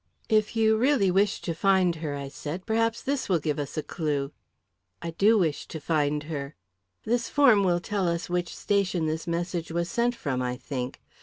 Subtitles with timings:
[0.29, 3.83] "If you really wish to find her," I said, "perhaps this will give us a
[3.83, 4.31] clue."
[4.99, 6.55] "I do wish to find her."
[7.03, 11.03] "This form will tell us which station this message was sent from, I think.